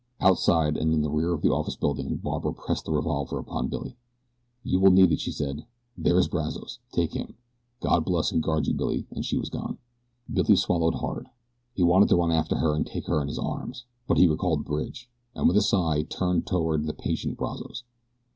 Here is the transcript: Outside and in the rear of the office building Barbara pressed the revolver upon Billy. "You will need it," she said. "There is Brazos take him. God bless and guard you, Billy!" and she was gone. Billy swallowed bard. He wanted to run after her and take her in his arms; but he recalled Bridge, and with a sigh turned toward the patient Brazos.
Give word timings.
Outside 0.19 0.77
and 0.77 0.91
in 0.91 1.03
the 1.03 1.11
rear 1.11 1.31
of 1.31 1.43
the 1.43 1.53
office 1.53 1.75
building 1.75 2.17
Barbara 2.17 2.55
pressed 2.55 2.85
the 2.85 2.91
revolver 2.91 3.37
upon 3.37 3.67
Billy. 3.67 3.97
"You 4.63 4.79
will 4.79 4.89
need 4.89 5.11
it," 5.11 5.19
she 5.19 5.31
said. 5.31 5.67
"There 5.95 6.17
is 6.17 6.27
Brazos 6.27 6.79
take 6.91 7.13
him. 7.13 7.35
God 7.81 8.03
bless 8.05 8.31
and 8.31 8.41
guard 8.41 8.65
you, 8.65 8.73
Billy!" 8.73 9.05
and 9.11 9.23
she 9.23 9.37
was 9.37 9.51
gone. 9.51 9.77
Billy 10.33 10.55
swallowed 10.55 10.95
bard. 10.99 11.27
He 11.75 11.83
wanted 11.83 12.09
to 12.09 12.15
run 12.15 12.31
after 12.31 12.55
her 12.55 12.73
and 12.73 12.83
take 12.83 13.05
her 13.05 13.21
in 13.21 13.27
his 13.27 13.37
arms; 13.37 13.85
but 14.07 14.17
he 14.17 14.25
recalled 14.27 14.65
Bridge, 14.65 15.07
and 15.35 15.47
with 15.47 15.55
a 15.57 15.61
sigh 15.61 16.01
turned 16.01 16.47
toward 16.47 16.87
the 16.87 16.93
patient 16.93 17.37
Brazos. 17.37 17.83